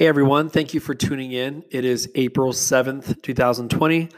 [0.00, 1.62] Hey everyone, thank you for tuning in.
[1.70, 4.08] It is April 7th, 2020.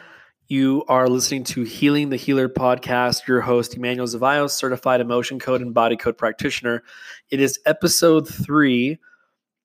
[0.47, 3.27] You are listening to Healing the Healer podcast.
[3.27, 6.85] Your host, Emmanuel Zavio, certified emotion code and body code practitioner.
[7.31, 9.01] It is episode three,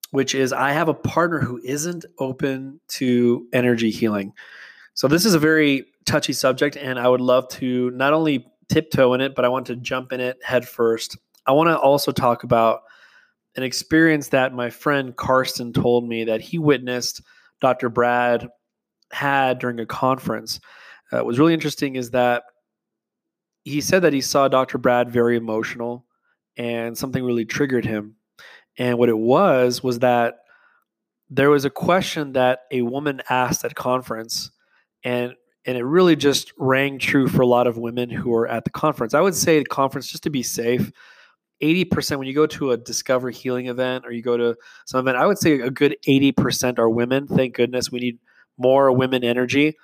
[0.10, 4.34] which is I have a partner who isn't open to energy healing.
[4.96, 9.14] So, this is a very touchy subject, and I would love to not only tiptoe
[9.14, 11.16] in it, but I want to jump in it head first.
[11.46, 12.82] I want to also talk about
[13.58, 17.22] an experience that my friend Karsten told me that he witnessed
[17.60, 17.90] Dr.
[17.90, 18.48] Brad
[19.12, 20.60] had during a conference.
[21.12, 22.44] Uh, was really interesting is that
[23.64, 24.78] he said that he saw Dr.
[24.78, 26.06] Brad very emotional
[26.56, 28.16] and something really triggered him.
[28.78, 30.36] And what it was was that
[31.30, 34.52] there was a question that a woman asked at conference
[35.04, 35.34] and
[35.66, 38.70] and it really just rang true for a lot of women who were at the
[38.70, 39.14] conference.
[39.14, 40.94] I would say the conference just to be safe
[41.62, 45.18] 80% when you go to a discover healing event or you go to some event
[45.18, 47.28] i would say a good 80% are women.
[47.28, 48.20] Thank goodness we need
[48.58, 49.78] more women energy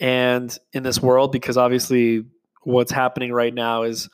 [0.00, 2.24] and in this world because obviously
[2.62, 4.08] what's happening right now is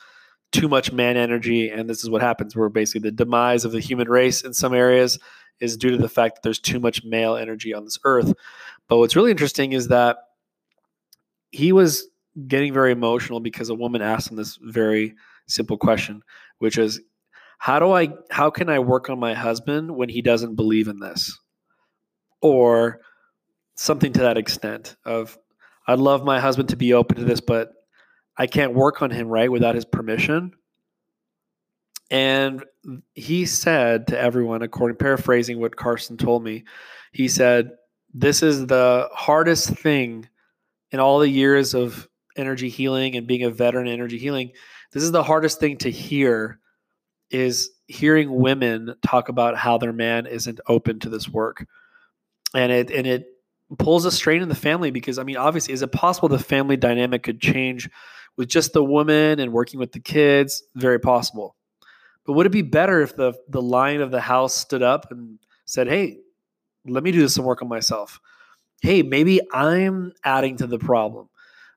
[0.51, 2.55] too much man energy and this is what happens.
[2.55, 5.17] Where basically the demise of the human race in some areas
[5.59, 8.33] is due to the fact that there's too much male energy on this earth.
[8.87, 10.17] But what's really interesting is that
[11.51, 12.07] he was
[12.47, 15.15] getting very emotional because a woman asked him this very
[15.47, 16.23] simple question
[16.61, 17.01] which is
[17.57, 20.99] how do I how can I work on my husband when he doesn't believe in
[20.99, 21.37] this?
[22.41, 23.01] Or
[23.75, 25.37] something to that extent of
[25.87, 27.71] I'd love my husband to be open to this, but
[28.37, 30.53] I can't work on him right without his permission.
[32.11, 32.63] And
[33.13, 36.63] he said to everyone, according paraphrasing what Carson told me,
[37.11, 37.71] he said,
[38.13, 40.29] This is the hardest thing
[40.91, 44.51] in all the years of energy healing and being a veteran energy healing
[44.91, 46.59] this is the hardest thing to hear
[47.29, 51.65] is hearing women talk about how their man isn't open to this work.
[52.53, 53.25] And it and it
[53.79, 56.75] pulls a strain in the family because i mean obviously is it possible the family
[56.75, 57.89] dynamic could change
[58.35, 60.61] with just the woman and working with the kids?
[60.75, 61.55] Very possible.
[62.25, 65.39] But would it be better if the the lion of the house stood up and
[65.65, 66.17] said hey
[66.85, 68.19] let me do some work on myself.
[68.81, 71.29] Hey maybe i'm adding to the problem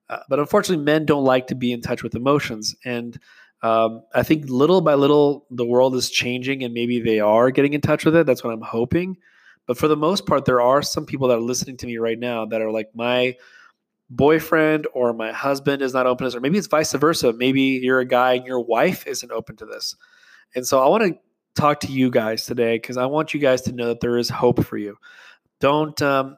[0.08, 2.74] uh, but unfortunately, men don't like to be in touch with emotions.
[2.84, 3.18] And
[3.62, 7.72] um, I think little by little, the world is changing and maybe they are getting
[7.72, 8.26] in touch with it.
[8.26, 9.16] That's what I'm hoping.
[9.66, 12.18] But for the most part, there are some people that are listening to me right
[12.18, 13.36] now that are like, my
[14.10, 17.32] boyfriend or my husband is not open to this, or maybe it's vice versa.
[17.32, 19.96] Maybe you're a guy and your wife isn't open to this.
[20.54, 21.18] And so I want to
[21.54, 24.28] talk to you guys today because I want you guys to know that there is
[24.28, 24.96] hope for you.
[25.60, 26.36] Don't um,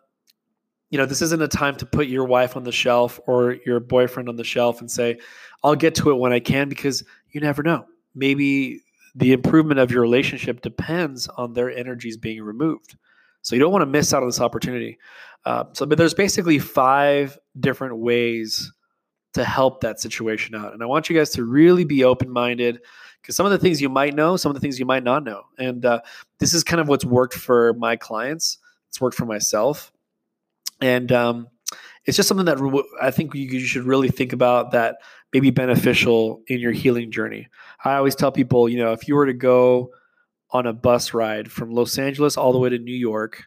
[0.91, 3.81] you know, this isn't a time to put your wife on the shelf or your
[3.81, 5.19] boyfriend on the shelf and say,
[5.65, 7.87] I'll get to it when I can because you never know.
[8.15, 8.83] Maybe
[9.15, 12.97] the improvement of your relationship depends on their energies being removed.
[13.43, 14.99] So you don't want to miss out on this opportunity.
[15.45, 18.73] Uh, so, but there's basically five different ways
[19.35, 20.73] to help that situation out.
[20.73, 22.81] And I want you guys to really be open minded
[23.21, 25.25] because some of the things you might know, some of the things you might not
[25.25, 25.43] know.
[25.59, 26.01] And uh,
[26.39, 28.59] this is kind of what's worked for my clients,
[28.89, 29.93] it's worked for myself
[30.81, 31.49] and um,
[32.05, 32.59] it's just something that
[33.01, 34.97] I think you should really think about that
[35.33, 37.49] may be beneficial in your healing journey.
[37.85, 39.91] I always tell people, you know, if you were to go
[40.51, 43.45] on a bus ride from Los Angeles all the way to New York,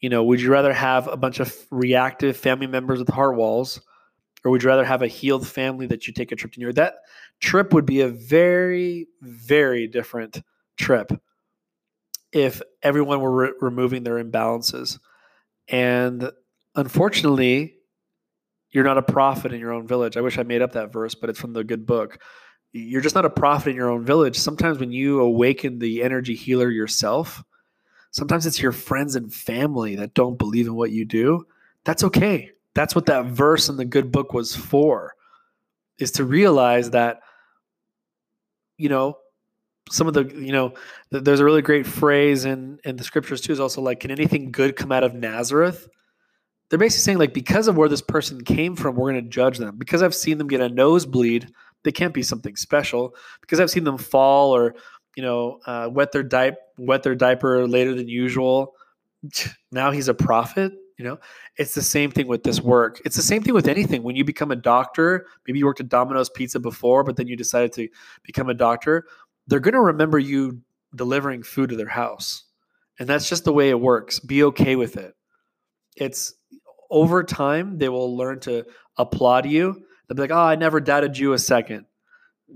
[0.00, 3.80] you know, would you rather have a bunch of reactive family members with heart walls,
[4.44, 6.66] or would you rather have a healed family that you take a trip to New
[6.66, 6.76] York?
[6.76, 6.94] That
[7.40, 10.42] trip would be a very, very different
[10.76, 11.12] trip
[12.32, 14.98] if everyone were re- removing their imbalances.
[15.68, 16.30] And
[16.74, 17.76] unfortunately,
[18.70, 20.16] you're not a prophet in your own village.
[20.16, 22.18] I wish I made up that verse, but it's from the good book.
[22.72, 24.38] You're just not a prophet in your own village.
[24.38, 27.44] Sometimes when you awaken the energy healer yourself,
[28.12, 31.46] sometimes it's your friends and family that don't believe in what you do.
[31.84, 32.52] That's okay.
[32.74, 35.14] That's what that verse in the good book was for,
[35.98, 37.20] is to realize that,
[38.78, 39.18] you know,
[39.90, 40.72] some of the, you know,
[41.10, 44.50] there's a really great phrase in, in the scriptures too, is also like, can anything
[44.50, 45.86] good come out of Nazareth?
[46.72, 49.58] They're basically saying like because of where this person came from we're going to judge
[49.58, 49.76] them.
[49.76, 51.52] Because i've seen them get a nosebleed
[51.84, 53.14] they can't be something special.
[53.42, 54.74] Because i've seen them fall or
[55.14, 58.74] you know uh, wet their diaper wet their diaper later than usual
[59.70, 61.18] now he's a prophet you know?
[61.56, 63.00] It's the same thing with this work.
[63.04, 64.04] It's the same thing with anything.
[64.04, 67.36] When you become a doctor maybe you worked at domino's pizza before but then you
[67.36, 67.88] decided to
[68.22, 69.04] become a doctor
[69.46, 70.62] they're going to remember you
[70.94, 72.44] delivering food to their house.
[72.98, 74.18] And that's just the way it works.
[74.20, 75.14] Be okay with it.
[75.96, 76.34] It's
[76.92, 78.64] over time, they will learn to
[78.98, 79.84] applaud you.
[80.06, 81.86] They'll be like, "Oh, I never doubted you a second.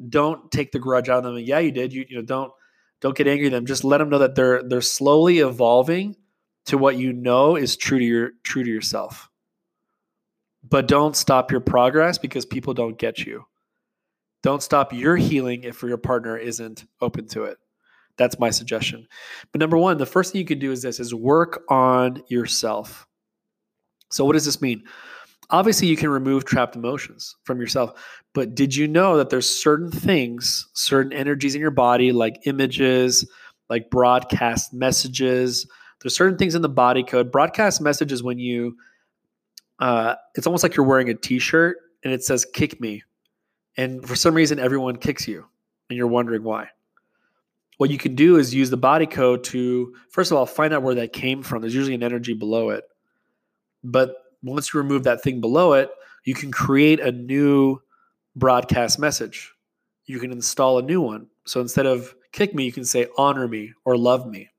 [0.08, 1.38] Don't take the grudge out of them.
[1.38, 1.92] Yeah, you did.
[1.92, 2.52] You, you know, don't
[3.00, 3.66] don't get angry at them.
[3.66, 6.16] Just let them know that they're they're slowly evolving
[6.66, 9.30] to what you know is true to your true to yourself.
[10.68, 13.44] But don't stop your progress because people don't get you.
[14.42, 17.58] Don't stop your healing if your partner isn't open to it.
[18.16, 19.06] That's my suggestion.
[19.52, 23.06] But number one, the first thing you can do is this is work on yourself.
[24.16, 24.82] So what does this mean?
[25.50, 27.92] Obviously, you can remove trapped emotions from yourself,
[28.34, 33.28] but did you know that there's certain things, certain energies in your body, like images,
[33.68, 35.66] like broadcast messages,
[36.02, 37.32] there's certain things in the body code.
[37.32, 38.76] Broadcast messages when you
[39.78, 43.02] uh, it's almost like you're wearing a t-shirt and it says kick me
[43.76, 45.44] and for some reason everyone kicks you
[45.90, 46.68] and you're wondering why
[47.76, 50.82] what you can do is use the body code to first of all find out
[50.82, 52.84] where that came from there's usually an energy below it
[53.86, 55.90] but once you remove that thing below it
[56.24, 57.80] you can create a new
[58.34, 59.52] broadcast message
[60.06, 63.48] you can install a new one so instead of kick me you can say honor
[63.48, 64.50] me or love me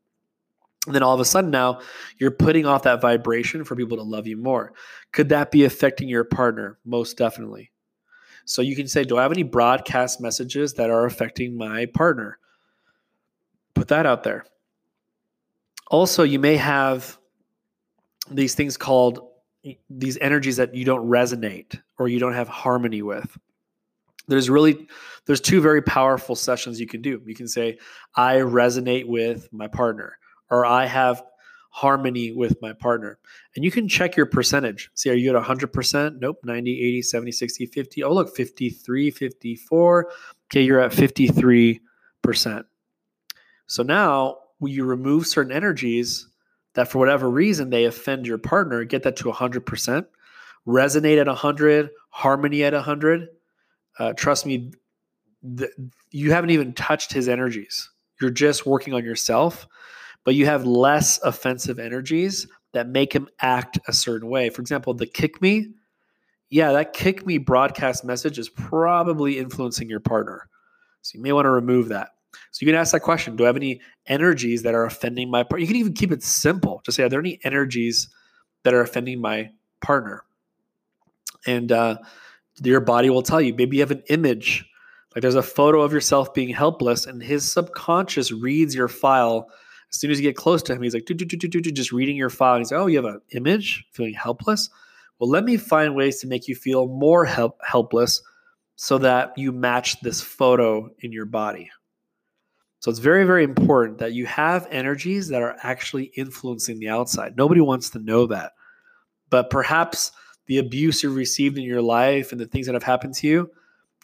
[0.88, 1.82] and then all of a sudden now
[2.18, 4.72] you're putting off that vibration for people to love you more.
[5.12, 6.80] Could that be affecting your partner?
[6.86, 7.72] Most definitely.
[8.46, 12.40] So you can say, Do I have any broadcast messages that are affecting my partner?
[13.74, 14.46] Put that out there.
[15.88, 17.17] Also, you may have
[18.30, 19.20] these things called
[19.90, 23.38] these energies that you don't resonate or you don't have harmony with.
[24.28, 24.88] There's really
[25.26, 27.22] there's two very powerful sessions you can do.
[27.26, 27.78] You can say,
[28.16, 30.18] I resonate with my partner
[30.50, 31.24] or I have
[31.70, 33.20] harmony with my partner.
[33.56, 34.90] And you can check your percentage.
[34.96, 36.20] See, are you at 100%?
[36.20, 38.04] Nope, 90, 80, 70, 60, 50.
[38.04, 40.12] Oh, look, 53, 54.
[40.50, 41.80] Okay, you're at 53%.
[43.68, 46.28] So now when you remove certain energies
[46.78, 50.06] that for whatever reason they offend your partner, get that to 100%,
[50.66, 53.28] resonate at 100, harmony at 100.
[54.00, 54.72] Uh, trust me,
[55.58, 55.72] th-
[56.12, 57.90] you haven't even touched his energies.
[58.22, 59.68] You're just working on yourself
[60.28, 64.50] but you have less offensive energies that make him act a certain way.
[64.50, 65.70] For example, the kick me,
[66.50, 70.50] yeah, that kick me broadcast message is probably influencing your partner.
[71.02, 72.10] So you may want to remove that.
[72.52, 75.44] So you can ask that question Do I have any energies that are offending my
[75.44, 75.60] partner?
[75.60, 76.82] You can even keep it simple.
[76.86, 78.10] Just say, Are there any energies
[78.64, 79.52] that are offending my
[79.82, 80.24] partner?
[81.46, 82.00] And uh,
[82.62, 83.54] your body will tell you.
[83.54, 84.66] Maybe you have an image,
[85.16, 89.50] like there's a photo of yourself being helpless, and his subconscious reads your file
[89.92, 91.72] as soon as you get close to him, he's like, do, do, do, do, do,
[91.72, 92.56] just reading your file.
[92.56, 94.70] And he's like, oh, you have an image, feeling helpless.
[95.20, 98.22] Well, let me find ways to make you feel more help, helpless
[98.76, 101.72] so that you match this photo in your body.
[102.88, 107.36] So it's very, very important that you have energies that are actually influencing the outside.
[107.36, 108.54] Nobody wants to know that.
[109.30, 110.14] But perhaps
[110.46, 113.52] the abuse you received in your life and the things that have happened to you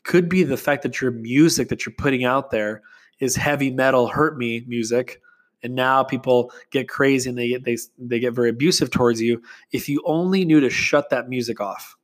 [0.03, 2.81] could be the fact that your music that you're putting out there
[3.21, 5.21] is heavy metal hurt me music
[5.63, 9.41] and now people get crazy and they get they, they get very abusive towards you
[9.71, 11.95] if you only knew to shut that music off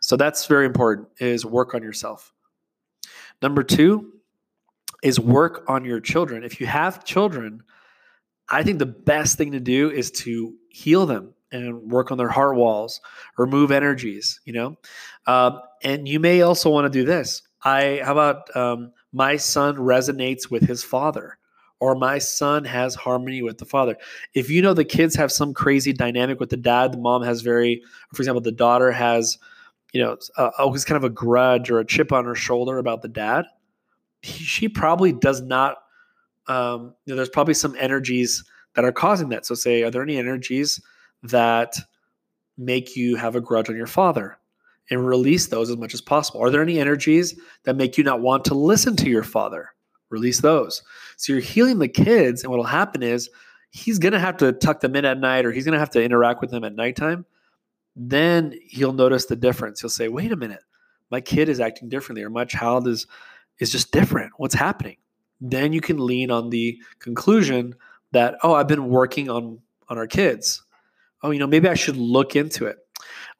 [0.00, 2.32] so that's very important is work on yourself
[3.40, 4.12] number two
[5.02, 7.62] is work on your children if you have children
[8.48, 12.28] i think the best thing to do is to heal them and work on their
[12.28, 13.00] heart walls
[13.36, 14.76] remove energies you know
[15.26, 19.76] um, and you may also want to do this i how about um, my son
[19.76, 21.38] resonates with his father
[21.82, 23.96] or my son has harmony with the father.
[24.34, 27.40] If you know the kids have some crazy dynamic with the dad, the mom has
[27.40, 27.82] very,
[28.14, 29.36] for example, the daughter has,
[29.92, 33.02] you know, uh, always kind of a grudge or a chip on her shoulder about
[33.02, 33.46] the dad.
[34.22, 35.76] He, she probably does not.
[36.48, 39.46] Um, you know, there's probably some energies that are causing that.
[39.46, 40.80] So, say, are there any energies
[41.22, 41.76] that
[42.58, 44.38] make you have a grudge on your father?
[44.90, 46.42] And release those as much as possible.
[46.42, 49.72] Are there any energies that make you not want to listen to your father?
[50.12, 50.82] release those.
[51.16, 53.30] So you're healing the kids, and what'll happen is
[53.70, 56.40] he's gonna have to tuck them in at night, or he's gonna have to interact
[56.40, 57.24] with them at nighttime.
[57.96, 59.80] Then he'll notice the difference.
[59.80, 60.62] He'll say, "Wait a minute,
[61.10, 63.06] my kid is acting differently, or my child is
[63.62, 64.32] is just different.
[64.36, 64.96] What's happening?"
[65.40, 67.74] Then you can lean on the conclusion
[68.12, 70.62] that, "Oh, I've been working on on our kids.
[71.22, 72.78] Oh, you know, maybe I should look into it."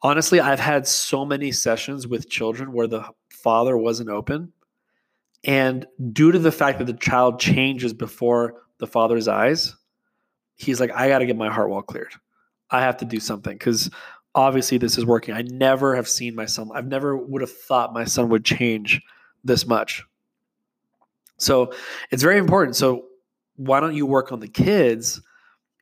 [0.01, 4.51] Honestly, I've had so many sessions with children where the father wasn't open
[5.43, 9.75] and due to the fact that the child changes before the father's eyes,
[10.55, 12.13] he's like, I got to get my heart wall cleared.
[12.69, 13.89] I have to do something because
[14.35, 15.35] obviously this is working.
[15.35, 19.01] I never have seen my son, I've never would have thought my son would change
[19.43, 20.03] this much.
[21.43, 21.73] So
[22.11, 22.75] it's very important.
[22.75, 23.05] So
[23.55, 25.21] why don't you work on the kids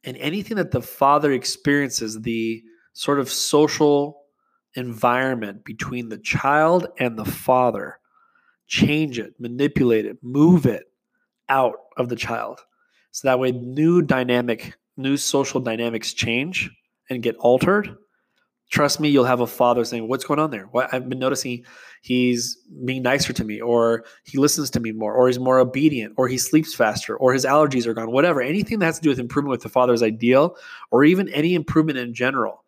[0.03, 2.61] and anything that the father experiences, the
[2.93, 4.23] sort of social
[4.75, 7.99] environment between the child and the father?
[8.71, 10.85] change it, manipulate it, move it
[11.49, 12.61] out of the child.
[13.11, 16.69] So that way, new dynamic new social dynamics change
[17.09, 17.95] and get altered,
[18.71, 20.65] trust me, you'll have a father saying, What's going on there?
[20.71, 21.63] What I've been noticing
[22.01, 26.15] he's being nicer to me, or he listens to me more, or he's more obedient,
[26.17, 28.41] or he sleeps faster, or his allergies are gone, whatever.
[28.41, 30.55] Anything that has to do with improvement with the father's ideal,
[30.89, 32.63] or even any improvement in general.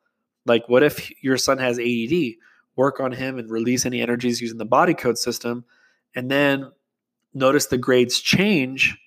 [0.46, 2.36] Like, what if your son has ADD?
[2.76, 5.64] Work on him and release any energies using the body code system,
[6.16, 6.70] and then
[7.34, 8.98] notice the grades change.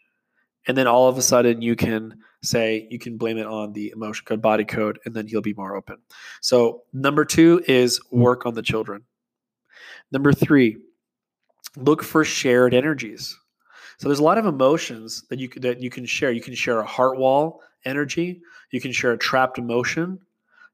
[0.67, 3.91] And then all of a sudden, you can say you can blame it on the
[3.95, 5.99] emotion code, body code, and then he'll be more open.
[6.41, 9.03] So, number two is work on the children.
[10.13, 10.79] Number three,
[11.77, 13.39] look for shared energies.
[13.99, 16.31] So there's a lot of emotions that you that you can share.
[16.31, 18.43] You can share a heart wall energy.
[18.71, 20.19] You can share a trapped emotion.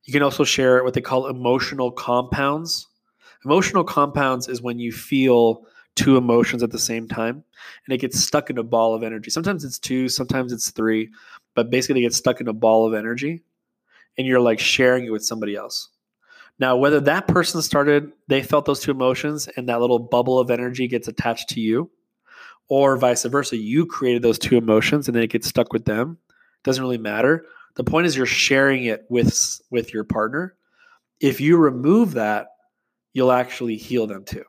[0.04, 2.88] You can also share what they call emotional compounds.
[3.44, 5.64] Emotional compounds is when you feel
[5.94, 7.44] two emotions at the same time
[7.84, 9.30] and it gets stuck in a ball of energy.
[9.30, 11.10] Sometimes it's two, sometimes it's three,
[11.54, 13.42] but basically it gets stuck in a ball of energy
[14.18, 15.88] and you're like sharing it with somebody else.
[16.58, 20.50] Now, whether that person started, they felt those two emotions and that little bubble of
[20.50, 21.90] energy gets attached to you,
[22.68, 26.18] or vice versa, you created those two emotions and then it gets stuck with them,
[26.62, 27.46] doesn't really matter.
[27.74, 30.54] The point is you're sharing it with with your partner.
[31.20, 32.48] If you remove that,
[33.14, 34.44] you'll actually heal them too.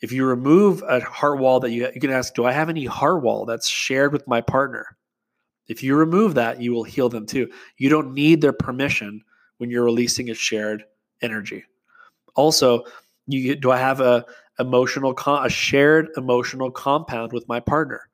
[0.00, 2.84] If you remove a heart wall that you, you can ask, do I have any
[2.84, 4.96] heart wall that's shared with my partner?
[5.68, 7.50] If you remove that, you will heal them too.
[7.76, 9.22] You don't need their permission
[9.58, 10.84] when you're releasing a shared
[11.22, 11.64] energy.
[12.34, 12.84] Also,
[13.26, 14.24] you do I have a
[14.58, 18.08] emotional a shared emotional compound with my partner?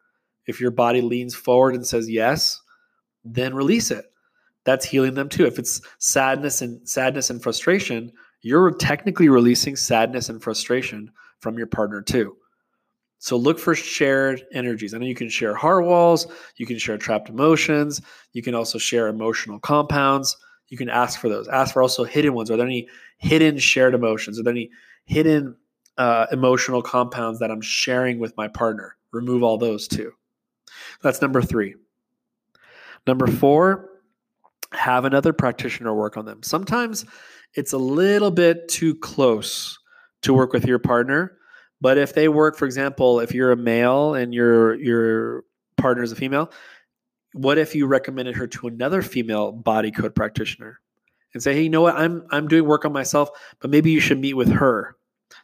[0.46, 2.60] If your body leans forward and says yes,
[3.24, 4.06] then release it.
[4.64, 5.46] That's healing them too.
[5.46, 11.66] If it's sadness and sadness and frustration, you're technically releasing sadness and frustration from your
[11.66, 12.36] partner too.
[13.24, 14.92] So look for shared energies.
[14.92, 16.26] I know you can share heart walls,
[16.56, 18.02] you can share trapped emotions,
[18.34, 20.36] you can also share emotional compounds.
[20.68, 21.48] You can ask for those.
[21.48, 22.50] Ask for also hidden ones.
[22.50, 24.38] Are there any hidden shared emotions?
[24.38, 24.70] Are there any
[25.06, 25.56] hidden
[25.96, 28.94] uh, emotional compounds that I'm sharing with my partner?
[29.10, 30.12] Remove all those too.
[31.02, 31.76] That's number three.
[33.06, 33.88] Number four,
[34.72, 36.42] have another practitioner work on them.
[36.42, 37.06] Sometimes
[37.54, 39.78] it's a little bit too close
[40.20, 41.38] to work with your partner.
[41.84, 45.44] But if they work, for example, if you're a male and your your
[45.76, 46.50] partner is a female,
[47.34, 50.80] what if you recommended her to another female body code practitioner
[51.34, 53.28] and say, hey, you know what, I'm I'm doing work on myself,
[53.60, 54.96] but maybe you should meet with her.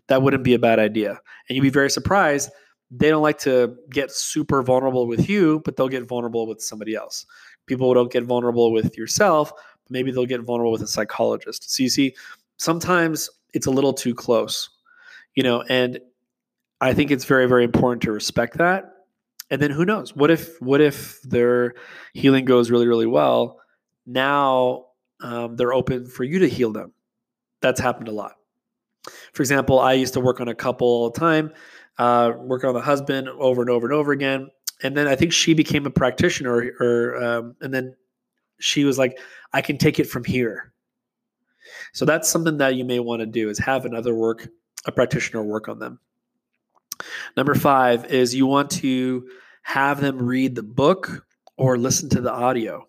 [0.07, 1.21] That wouldn't be a bad idea.
[1.47, 2.51] And you'd be very surprised.
[2.91, 6.95] They don't like to get super vulnerable with you, but they'll get vulnerable with somebody
[6.95, 7.27] else.
[7.67, 11.71] People don't get vulnerable with yourself, but maybe they'll get vulnerable with a psychologist.
[11.71, 12.17] So you see,
[12.57, 14.71] sometimes it's a little too close,
[15.35, 16.01] you know, and
[16.81, 18.93] I think it's very, very important to respect that.
[19.51, 20.15] And then who knows?
[20.15, 21.75] What if what if their
[22.15, 23.61] healing goes really, really well?
[24.07, 24.87] Now
[25.21, 26.93] um, they're open for you to heal them.
[27.61, 28.37] That's happened a lot.
[29.33, 31.53] For example, I used to work on a couple all the time,
[31.99, 34.49] uh, working on the husband over and over and over again.
[34.83, 37.95] And then I think she became a practitioner, or um, and then
[38.61, 39.19] she was like,
[39.53, 40.73] "I can take it from here."
[41.93, 44.49] So that's something that you may want to do is have another work,
[44.87, 45.99] a practitioner work on them.
[47.37, 49.29] Number five is you want to
[49.63, 51.27] have them read the book
[51.57, 52.87] or listen to the audio.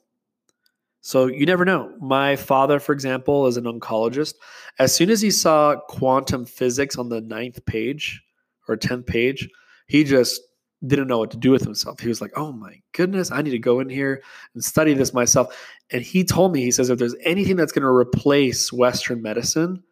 [1.01, 1.95] So you never know.
[1.99, 4.35] My father, for example, is an oncologist.
[4.79, 8.21] As soon as he saw quantum physics on the ninth page
[8.67, 9.49] or 10th page,
[9.87, 10.41] he just
[10.85, 11.99] didn't know what to do with himself.
[11.99, 15.13] He was like, oh my goodness, I need to go in here and study this
[15.13, 15.55] myself.
[15.91, 19.83] And he told me, he says, if there's anything that's going to replace Western medicine,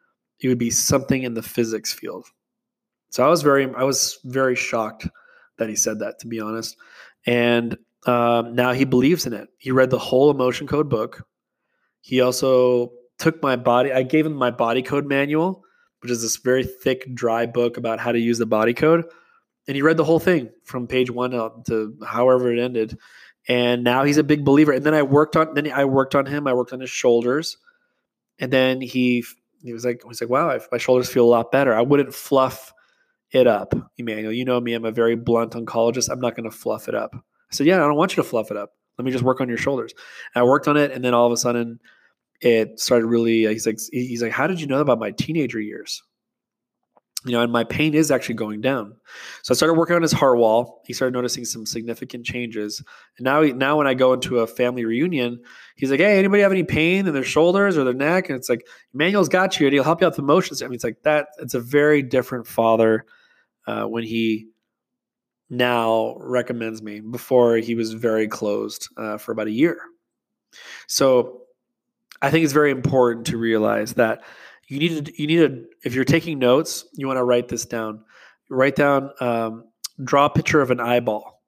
[0.42, 2.28] it would be something in the physics field.
[3.10, 5.08] So I was very, I was very shocked
[5.58, 6.78] that he said that, to be honest.
[7.26, 9.50] And um, now he believes in it.
[9.58, 11.26] He read the whole emotion code book.
[12.02, 13.92] He also took my body.
[13.92, 15.64] I gave him my body code manual,
[16.02, 19.06] which is this very thick, dry book about how to use the body code
[19.70, 22.98] and he read the whole thing from page one to however it ended
[23.48, 26.26] and now he's a big believer and then i worked on then i worked on
[26.26, 27.58] him i worked on his shoulders
[28.40, 29.24] and then he
[29.62, 32.74] he was like he's like wow my shoulders feel a lot better i wouldn't fluff
[33.32, 36.56] it up emmanuel you know me i'm a very blunt oncologist i'm not going to
[36.56, 37.20] fluff it up i
[37.52, 39.48] said yeah i don't want you to fluff it up let me just work on
[39.50, 39.94] your shoulders
[40.34, 41.80] and i worked on it and then all of a sudden
[42.42, 45.60] it started really uh, he's like he's like how did you know about my teenager
[45.60, 46.02] years
[47.26, 48.96] you know, and my pain is actually going down.
[49.44, 50.82] So I started working on his heart wall.
[50.86, 52.82] He started noticing some significant changes.
[53.18, 55.42] And now, he, now when I go into a family reunion,
[55.76, 58.48] he's like, "Hey, anybody have any pain in their shoulders or their neck?" And it's
[58.48, 61.04] like, "Emmanuel's got you, and he'll help you out with emotions." I mean, it's like
[61.04, 61.28] that.
[61.40, 63.06] It's a very different father
[63.70, 64.48] uh, when he
[65.50, 67.00] now recommends me.
[67.00, 69.80] Before he was very closed uh, for about a year.
[70.88, 71.42] So
[72.22, 74.24] I think it's very important to realize that
[74.68, 77.66] you need to you need to if you're taking notes, you want to write this
[77.66, 78.04] down.
[78.50, 79.66] Write down, um,
[80.04, 81.44] draw a picture of an eyeball.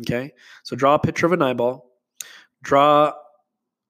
[0.00, 0.32] Okay,
[0.62, 1.90] so draw a picture of an eyeball.
[2.62, 3.12] Draw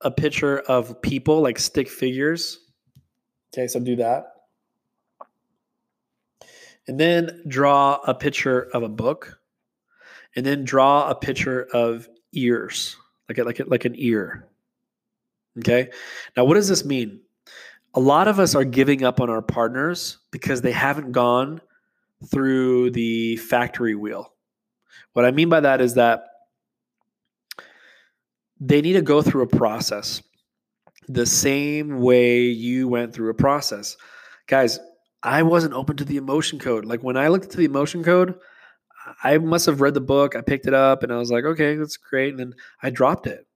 [0.01, 2.59] a picture of people like stick figures.
[3.55, 4.32] Okay, so do that.
[6.89, 9.39] And then draw a picture of a book.
[10.35, 12.97] And then draw a picture of ears,
[13.29, 14.49] like a, like a, like an ear.
[15.59, 15.91] Okay.
[16.37, 17.21] Now, what does this mean?
[17.95, 21.61] A lot of us are giving up on our partners because they haven't gone
[22.31, 24.33] through the factory wheel.
[25.13, 26.25] What I mean by that is that
[28.59, 30.23] they need to go through a process
[31.09, 33.97] the same way you went through a process.
[34.47, 34.79] Guys,
[35.23, 36.85] I wasn't open to the emotion code.
[36.85, 38.35] Like when I looked at the emotion code,
[39.23, 41.77] I must have read the book, I picked it up, and I was like, okay,
[41.77, 42.31] that's great.
[42.31, 43.47] And then I dropped it.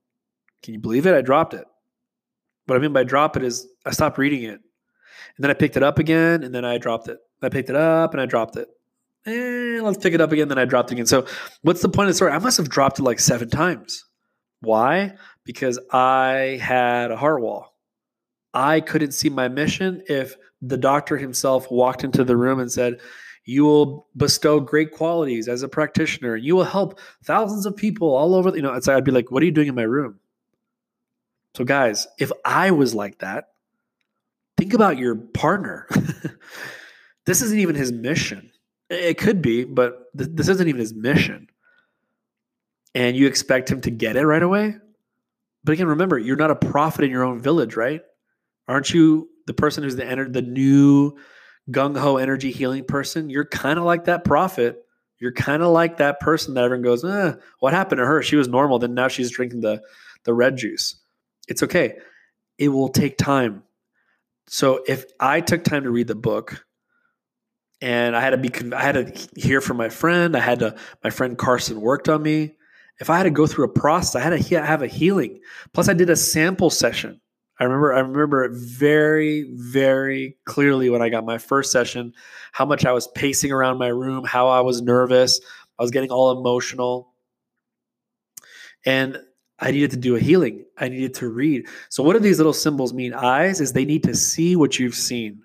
[0.63, 1.15] Can you believe it?
[1.15, 1.65] I dropped it.
[2.67, 4.61] What I mean by drop it is I stopped reading it.
[5.37, 7.19] And then I picked it up again, and then I dropped it.
[7.43, 8.69] I picked it up and I dropped it.
[9.25, 11.07] And let's pick it up again, then I dropped it again.
[11.07, 11.27] So
[11.63, 12.33] what's the point of the story?
[12.33, 14.05] I must have dropped it like seven times.
[14.61, 15.15] Why?
[15.45, 17.76] Because I had a heart wall.
[18.57, 23.01] I couldn't see my mission if the doctor himself walked into the room and said,
[23.45, 28.15] You will bestow great qualities as a practitioner and you will help thousands of people
[28.15, 28.57] all over.
[28.57, 30.19] You know, it's I'd be like, What are you doing in my room?
[31.55, 33.49] So, guys, if I was like that,
[34.57, 35.87] think about your partner.
[37.27, 38.51] this isn't even his mission.
[38.89, 41.49] It could be, but th- this isn't even his mission.
[42.95, 44.77] And you expect him to get it right away?
[45.63, 48.01] But again, remember, you're not a prophet in your own village, right?
[48.69, 51.17] Aren't you the person who's the enter the new
[51.71, 53.31] gung ho energy healing person?
[53.31, 54.83] You're kind of like that prophet.
[55.19, 58.23] You're kind of like that person that everyone goes, eh, what happened to her?
[58.23, 59.83] She was normal, then now she's drinking the
[60.25, 60.97] the red juice.
[61.49, 61.95] It's okay.
[62.59, 63.63] It will take time.
[64.49, 66.65] So if I took time to read the book
[67.81, 70.77] and I had to be, I had to hear from my friend, I had to,
[71.03, 72.55] my friend Carson worked on me.
[73.01, 75.41] If I had to go through a process, I had to have a healing.
[75.75, 77.21] Plus, I did a sample session.
[77.59, 82.13] I remember, I remember it very, very clearly when I got my first session,
[82.53, 85.41] how much I was pacing around my room, how I was nervous,
[85.79, 87.15] I was getting all emotional.
[88.85, 89.19] And
[89.59, 90.65] I needed to do a healing.
[90.77, 91.67] I needed to read.
[91.89, 93.15] So, what do these little symbols mean?
[93.15, 95.43] Eyes is they need to see what you've seen.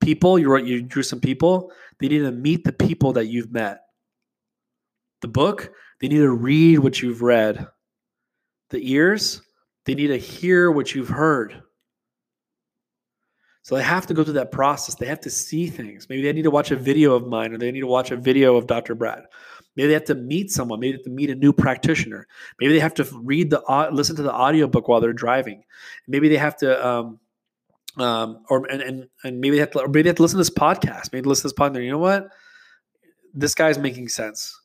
[0.00, 1.72] People, you wrote, you drew some people.
[1.98, 3.80] They need to meet the people that you've met.
[5.22, 7.66] The book, they need to read what you've read.
[8.68, 9.40] The ears,
[9.86, 11.62] they need to hear what you've heard.
[13.62, 14.94] So they have to go through that process.
[14.94, 16.08] They have to see things.
[16.08, 18.16] Maybe they need to watch a video of mine or they need to watch a
[18.16, 18.94] video of Dr.
[18.94, 19.24] Brad.
[19.74, 20.80] Maybe they have to meet someone.
[20.80, 22.26] Maybe they have to meet a new practitioner.
[22.60, 25.64] Maybe they have to read the listen to the audiobook while they're driving.
[26.06, 27.18] Maybe they have to um,
[27.96, 30.38] um, or and, and and maybe they have to or maybe they have to listen
[30.38, 31.12] to this podcast.
[31.12, 31.84] Maybe listen to this podcast.
[31.84, 32.28] You know what?
[33.34, 34.58] This guy's making sense.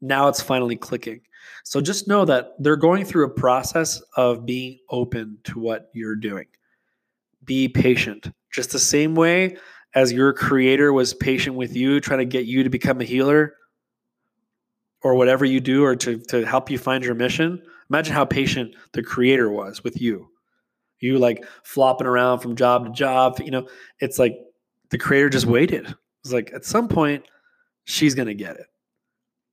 [0.00, 1.20] Now it's finally clicking.
[1.64, 6.16] So just know that they're going through a process of being open to what you're
[6.16, 6.46] doing.
[7.44, 8.30] Be patient.
[8.52, 9.56] Just the same way
[9.94, 13.54] as your creator was patient with you, trying to get you to become a healer
[15.02, 17.62] or whatever you do or to, to help you find your mission.
[17.90, 20.28] Imagine how patient the creator was with you.
[21.00, 23.38] You like flopping around from job to job.
[23.44, 23.68] You know,
[24.00, 24.36] it's like
[24.90, 25.94] the creator just waited.
[26.22, 27.24] It's like at some point,
[27.84, 28.66] she's going to get it.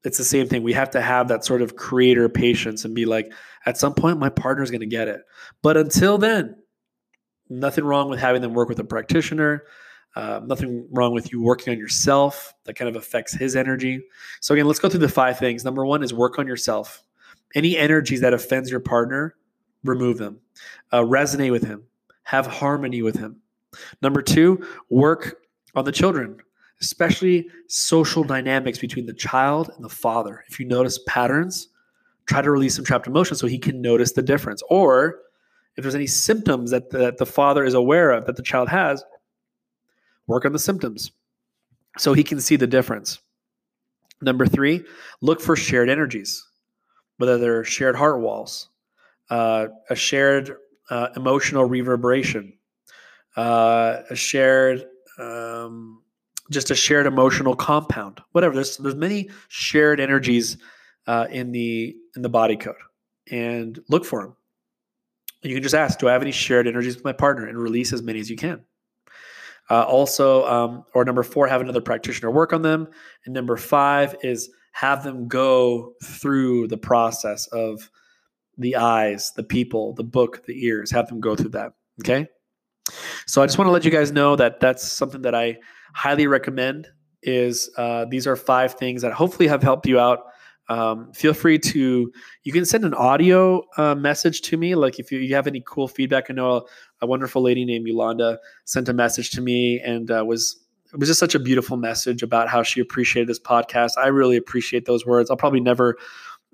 [0.03, 0.63] It's the same thing.
[0.63, 3.31] We have to have that sort of creator patience and be like,
[3.65, 5.21] at some point, my partner's going to get it.
[5.61, 6.55] But until then,
[7.49, 9.63] nothing wrong with having them work with a practitioner.
[10.15, 12.53] Uh, nothing wrong with you working on yourself.
[12.63, 14.03] That kind of affects his energy.
[14.39, 15.63] So again, let's go through the five things.
[15.63, 17.03] Number one is work on yourself.
[17.53, 19.35] Any energies that offends your partner,
[19.83, 20.39] remove them.
[20.91, 21.83] Uh, resonate with him.
[22.23, 23.37] Have harmony with him.
[24.01, 25.41] Number two, work
[25.75, 26.37] on the children,
[26.81, 30.43] especially social dynamics between the child and the father.
[30.47, 31.67] If you notice patterns,
[32.25, 34.63] try to release some trapped emotions so he can notice the difference.
[34.69, 35.19] Or
[35.77, 38.69] if there's any symptoms that the, that the father is aware of that the child
[38.69, 39.03] has,
[40.27, 41.11] work on the symptoms
[41.97, 43.19] so he can see the difference.
[44.21, 44.83] Number three,
[45.21, 46.45] look for shared energies,
[47.17, 48.69] whether they're shared heart walls,
[49.29, 50.55] uh, a shared
[50.89, 52.53] uh, emotional reverberation,
[53.35, 54.85] uh, a shared,
[55.17, 56.03] um,
[56.51, 58.53] just a shared emotional compound, whatever.
[58.53, 60.57] There's there's many shared energies
[61.07, 62.75] uh, in the in the body code,
[63.31, 64.35] and look for them.
[65.41, 67.93] You can just ask, do I have any shared energies with my partner, and release
[67.93, 68.61] as many as you can.
[69.69, 72.87] Uh, also, um, or number four, have another practitioner work on them.
[73.25, 77.89] And number five is have them go through the process of
[78.57, 80.91] the eyes, the people, the book, the ears.
[80.91, 81.73] Have them go through that.
[82.03, 82.27] Okay.
[83.25, 85.57] So I just want to let you guys know that that's something that I
[85.93, 86.87] highly recommend.
[87.23, 90.21] Is uh, these are five things that hopefully have helped you out.
[90.69, 92.11] Um, feel free to
[92.43, 94.73] you can send an audio uh, message to me.
[94.73, 96.61] Like if you, you, have any cool feedback, I know a,
[97.01, 100.57] a, wonderful lady named Yolanda sent a message to me and uh, was
[100.93, 103.91] it was just such a beautiful message about how she appreciated this podcast.
[103.97, 105.29] I really appreciate those words.
[105.29, 105.97] I'll probably never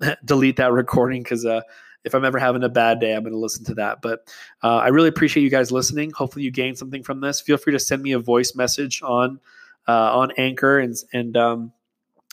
[0.24, 1.60] delete that recording because uh,
[2.08, 4.02] if I'm ever having a bad day, I'm going to listen to that.
[4.02, 4.28] But
[4.62, 6.10] uh, I really appreciate you guys listening.
[6.10, 7.40] Hopefully, you gained something from this.
[7.40, 9.38] Feel free to send me a voice message on
[9.86, 11.72] uh, on Anchor, and and um,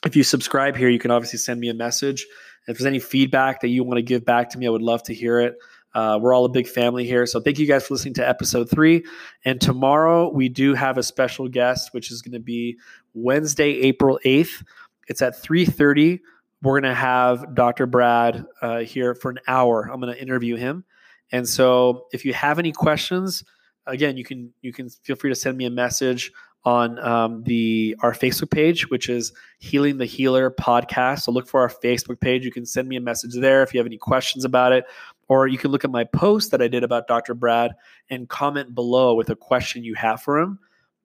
[0.05, 2.25] if you subscribe here, you can obviously send me a message.
[2.67, 5.03] If there's any feedback that you want to give back to me, I would love
[5.03, 5.57] to hear it.
[5.93, 7.25] Uh, we're all a big family here.
[7.25, 9.05] So thank you guys for listening to episode three.
[9.45, 12.77] And tomorrow we do have a special guest, which is going to be
[13.13, 14.63] Wednesday, April 8th.
[15.07, 16.19] It's at 3.30
[16.65, 17.85] we're going to have Dr.
[17.85, 19.89] Brad uh, here for an hour.
[19.91, 20.83] I'm going to interview him.
[21.31, 23.43] And so if you have any questions,
[23.85, 26.31] again, you can you can feel free to send me a message
[26.63, 31.21] on um, the our Facebook page, which is Healing the Healer podcast.
[31.21, 32.43] So look for our Facebook page.
[32.43, 34.85] You can send me a message there if you have any questions about it,
[35.27, 37.35] or you can look at my post that I did about Dr.
[37.35, 37.73] Brad
[38.09, 40.57] and comment below with a question you have for him.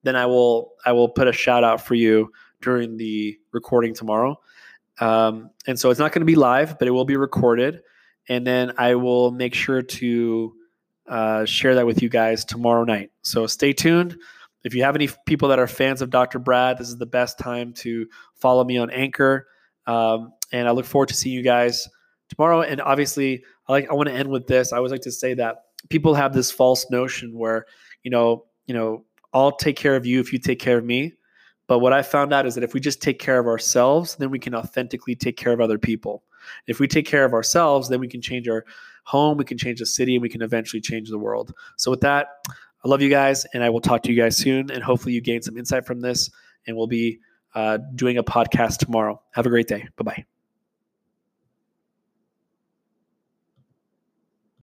[0.03, 4.39] Then I will I will put a shout out for you during the recording tomorrow.
[4.99, 7.81] Um, and so it's not going to be live, but it will be recorded.
[8.29, 10.53] And then I will make sure to
[11.07, 13.11] uh, share that with you guys tomorrow night.
[13.23, 14.17] So stay tuned.
[14.63, 16.37] If you have any people that are fans of Dr.
[16.37, 19.47] Brad, this is the best time to follow me on Anchor.
[19.87, 21.89] Um, and I look forward to seeing you guys
[22.29, 22.61] tomorrow.
[22.61, 24.71] And obviously, I like I want to end with this.
[24.71, 27.65] I always like to say that people have this false notion where
[28.03, 31.13] you know, you know, I'll take care of you if you take care of me.
[31.71, 34.29] But what I found out is that if we just take care of ourselves, then
[34.29, 36.21] we can authentically take care of other people.
[36.67, 38.65] If we take care of ourselves, then we can change our
[39.05, 41.53] home, we can change the city, and we can eventually change the world.
[41.77, 44.69] So, with that, I love you guys, and I will talk to you guys soon.
[44.69, 46.29] And hopefully, you gain some insight from this,
[46.67, 47.19] and we'll be
[47.55, 49.21] uh, doing a podcast tomorrow.
[49.31, 49.87] Have a great day.
[49.95, 50.25] Bye bye.